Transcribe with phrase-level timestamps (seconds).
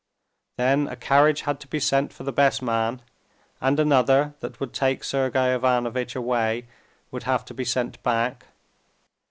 [0.57, 3.03] Then a carriage had to be sent for the best man,
[3.61, 6.65] and another that would take Sergey Ivanovitch away
[7.11, 8.45] would have to be sent back....